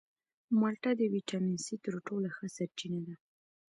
[0.59, 3.15] مالټه د ویټامین سي تر ټولو ښه سرچینه ده.